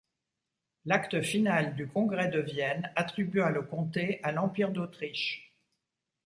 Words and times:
L'acte 0.85 1.21
final 1.21 1.75
du 1.75 1.87
Congrès 1.87 2.27
de 2.29 2.39
Vienne 2.39 2.91
attribua 2.95 3.51
le 3.51 3.61
comté 3.61 4.19
à 4.23 4.31
l'Empire 4.31 4.71
d'Autriche. 4.71 5.55